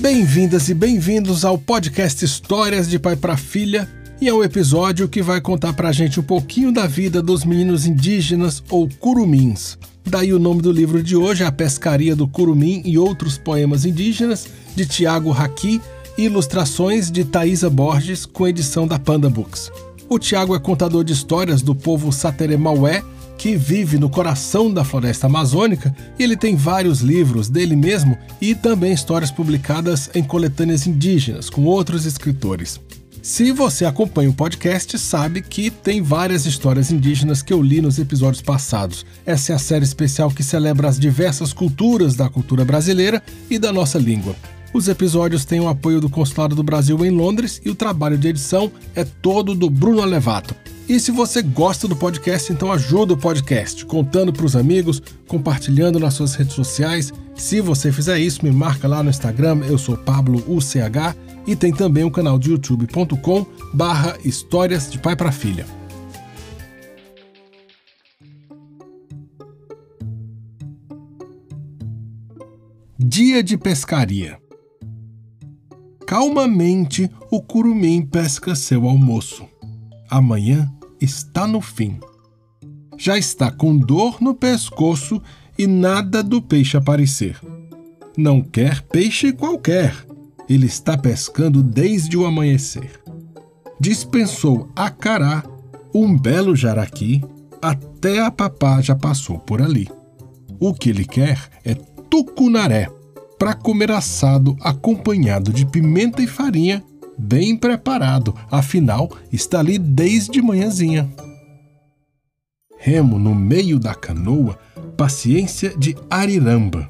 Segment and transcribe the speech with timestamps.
[0.00, 3.88] Bem-vindas e bem-vindos ao podcast Histórias de Pai para Filha
[4.20, 7.84] e é um episódio que vai contar pra gente um pouquinho da vida dos meninos
[7.84, 9.76] indígenas ou curumins.
[10.06, 13.84] Daí o nome do livro de hoje é A Pescaria do Curumim e Outros Poemas
[13.84, 15.80] Indígenas, de Tiago Raqui,
[16.16, 19.68] e ilustrações de Thaisa Borges, com edição da Panda Books.
[20.08, 23.02] O Tiago é contador de histórias do povo Sateremaué,
[23.38, 28.54] que vive no coração da floresta amazônica, e ele tem vários livros dele mesmo e
[28.54, 32.80] também histórias publicadas em coletâneas indígenas com outros escritores.
[33.22, 37.98] Se você acompanha o podcast, sabe que tem várias histórias indígenas que eu li nos
[37.98, 39.04] episódios passados.
[39.24, 43.72] Essa é a série especial que celebra as diversas culturas da cultura brasileira e da
[43.72, 44.34] nossa língua.
[44.72, 48.28] Os episódios têm o apoio do Consulado do Brasil em Londres e o trabalho de
[48.28, 50.54] edição é todo do Bruno Alevato.
[50.88, 56.00] E se você gosta do podcast, então ajuda o podcast, contando para os amigos, compartilhando
[56.00, 57.12] nas suas redes sociais.
[57.34, 61.14] Se você fizer isso, me marca lá no Instagram, eu sou Pablo UCH,
[61.46, 65.66] e tem também o canal de youtube.com barra Histórias de Pai para Filha.
[72.98, 74.38] Dia de pescaria.
[76.06, 79.46] Calmamente o curumim pesca seu almoço.
[80.10, 81.98] Amanhã está no fim.
[82.96, 85.22] Já está com dor no pescoço
[85.56, 87.38] e nada do peixe aparecer.
[88.16, 89.94] Não quer peixe qualquer.
[90.48, 93.00] Ele está pescando desde o amanhecer.
[93.78, 95.44] Dispensou a cará,
[95.94, 97.22] um belo jaraqui,
[97.62, 99.88] até a papá já passou por ali.
[100.58, 102.88] O que ele quer é tucunaré,
[103.38, 106.82] para comer assado acompanhado de pimenta e farinha
[107.18, 111.08] bem preparado, afinal está ali desde manhãzinha.
[112.78, 114.56] Remo no meio da canoa,
[114.96, 116.88] paciência de ariramba.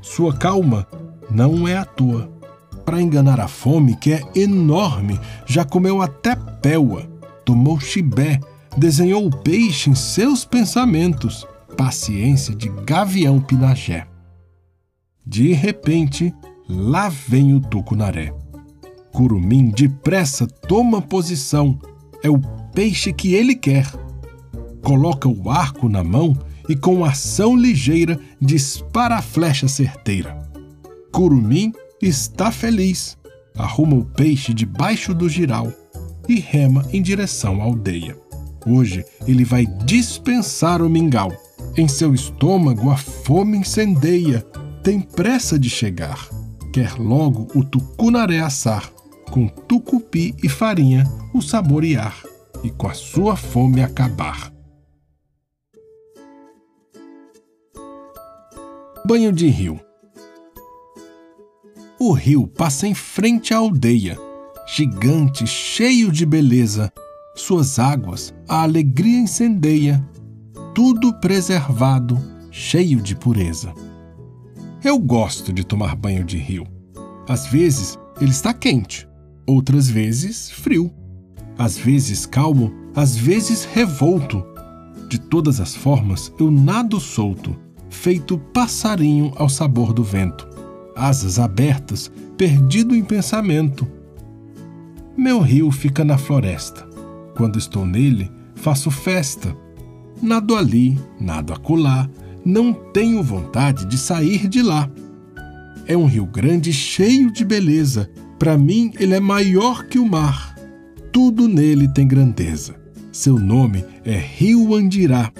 [0.00, 0.86] Sua calma
[1.28, 2.32] não é à toa.
[2.84, 7.08] Para enganar a fome, que é enorme, já comeu até péua,
[7.44, 8.38] tomou chibé,
[8.76, 11.46] desenhou o peixe em seus pensamentos.
[11.76, 14.06] Paciência de gavião pinagé.
[15.26, 16.32] De repente,
[16.68, 18.32] lá vem o tucunaré.
[19.14, 21.78] Curumim depressa toma posição.
[22.20, 22.40] É o
[22.74, 23.88] peixe que ele quer.
[24.82, 26.36] Coloca o arco na mão
[26.68, 30.36] e, com ação ligeira, dispara a flecha certeira.
[31.12, 31.72] Curumim
[32.02, 33.16] está feliz.
[33.56, 35.72] Arruma o peixe debaixo do giral
[36.28, 38.16] e rema em direção à aldeia.
[38.66, 41.32] Hoje ele vai dispensar o mingau.
[41.76, 44.40] Em seu estômago a fome incendeia.
[44.82, 46.28] Tem pressa de chegar.
[46.72, 48.93] Quer logo o tucunaré assar
[49.34, 51.02] com tucupi e farinha
[51.32, 52.22] o saborear
[52.62, 54.52] e com a sua fome acabar.
[59.04, 59.80] Banho de rio.
[61.98, 64.16] O rio passa em frente à aldeia,
[64.68, 66.92] gigante, cheio de beleza.
[67.34, 70.00] Suas águas a alegria incendeia,
[70.72, 72.16] tudo preservado,
[72.52, 73.74] cheio de pureza.
[74.84, 76.64] Eu gosto de tomar banho de rio.
[77.28, 79.08] Às vezes ele está quente,
[79.46, 80.92] outras vezes frio,
[81.58, 84.44] às vezes calmo, às vezes revolto.
[85.08, 87.56] De todas as formas, eu nado solto,
[87.88, 90.48] feito passarinho ao sabor do vento,
[90.96, 93.86] asas abertas, perdido em pensamento.
[95.16, 96.88] Meu rio fica na floresta.
[97.36, 99.56] Quando estou nele, faço festa.
[100.20, 102.08] Nado ali, nado acolá,
[102.44, 104.90] não tenho vontade de sair de lá.
[105.86, 110.54] É um rio grande cheio de beleza, para mim, ele é maior que o mar.
[111.12, 112.74] Tudo nele tem grandeza.
[113.12, 115.32] Seu nome é Rio Andirá,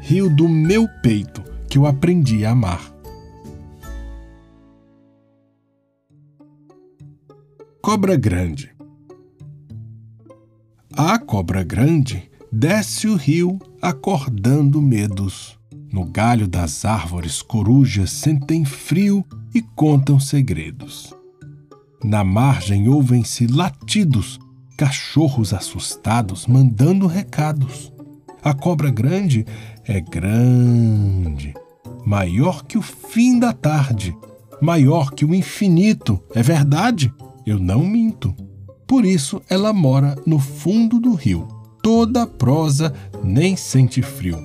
[0.00, 2.92] rio do meu peito, que eu aprendi a amar.
[7.80, 8.72] Cobra Grande
[10.94, 15.58] A cobra grande desce o rio acordando medos.
[15.92, 19.24] No galho das árvores, corujas sentem frio
[19.54, 21.14] e contam segredos.
[22.04, 24.40] Na margem ouvem-se latidos,
[24.76, 27.92] cachorros assustados mandando recados.
[28.42, 29.46] A cobra grande
[29.84, 31.54] é grande,
[32.04, 34.16] maior que o fim da tarde,
[34.60, 36.20] maior que o infinito.
[36.34, 37.12] É verdade,
[37.46, 38.34] eu não minto.
[38.84, 41.46] Por isso ela mora no fundo do rio.
[41.80, 44.44] Toda prosa nem sente frio.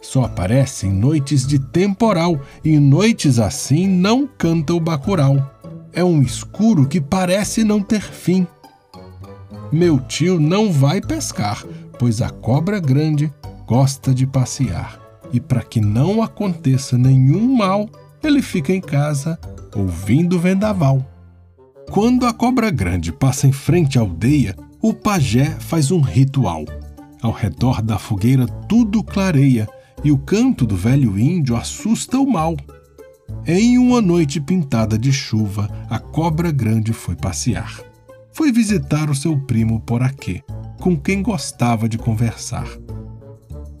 [0.00, 5.54] Só aparece em noites de temporal e noites assim não canta o bacural
[5.94, 8.46] é um escuro que parece não ter fim.
[9.72, 11.64] Meu tio não vai pescar,
[11.98, 13.32] pois a cobra grande
[13.66, 15.00] gosta de passear.
[15.32, 17.88] E para que não aconteça nenhum mal,
[18.22, 19.38] ele fica em casa
[19.74, 21.04] ouvindo o vendaval.
[21.90, 26.64] Quando a cobra grande passa em frente à aldeia, o pajé faz um ritual.
[27.20, 29.68] Ao redor da fogueira tudo clareia
[30.02, 32.56] e o canto do velho índio assusta o mal.
[33.46, 37.80] Em uma noite pintada de chuva, a cobra grande foi passear.
[38.32, 40.42] Foi visitar o seu primo Poraquê,
[40.80, 42.66] com quem gostava de conversar.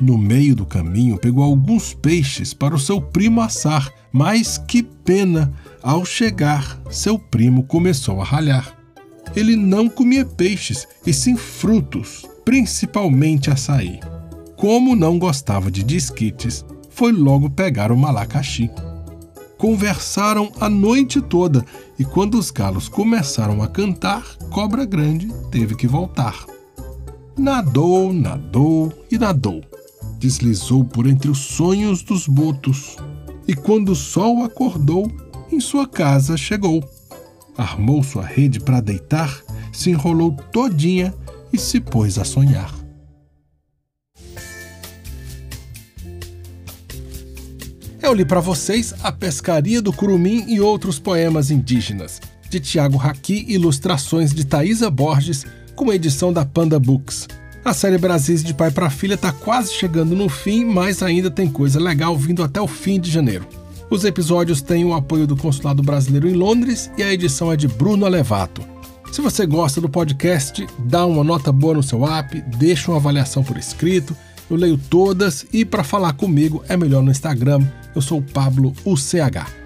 [0.00, 5.52] No meio do caminho, pegou alguns peixes para o seu primo assar, mas que pena!
[5.82, 8.74] Ao chegar, seu primo começou a ralhar.
[9.36, 14.00] Ele não comia peixes, e sim frutos, principalmente açaí.
[14.56, 18.70] Como não gostava de disquites, foi logo pegar o malacaxi.
[19.60, 21.62] Conversaram a noite toda
[21.98, 26.46] e quando os galos começaram a cantar, Cobra Grande teve que voltar.
[27.36, 29.62] Nadou, nadou e nadou.
[30.18, 32.96] Deslizou por entre os sonhos dos botos.
[33.46, 35.12] E quando o sol acordou,
[35.52, 36.82] em sua casa chegou.
[37.54, 39.42] Armou sua rede para deitar,
[39.74, 41.12] se enrolou todinha
[41.52, 42.79] e se pôs a sonhar.
[48.02, 52.18] Eu li para vocês A Pescaria do Curumim e outros poemas indígenas,
[52.48, 55.44] de Tiago Raqui, ilustrações de Thaisa Borges,
[55.76, 57.28] com edição da Panda Books.
[57.62, 61.46] A série Brasis de Pai para Filha está quase chegando no fim, mas ainda tem
[61.46, 63.46] coisa legal vindo até o fim de janeiro.
[63.90, 67.68] Os episódios têm o apoio do Consulado Brasileiro em Londres e a edição é de
[67.68, 68.62] Bruno Alevato.
[69.12, 73.44] Se você gosta do podcast, dá uma nota boa no seu app, deixa uma avaliação
[73.44, 74.16] por escrito.
[74.50, 77.64] Eu leio todas e para falar comigo é melhor no Instagram.
[77.94, 79.59] Eu sou o Pablo UCH.